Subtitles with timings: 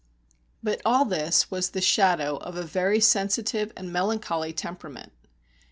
[0.63, 5.11] But all this was the shadow of a very sensitive and melancholy temperament.